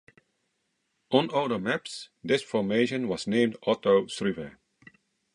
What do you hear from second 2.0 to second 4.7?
this formation was named Otto Struve.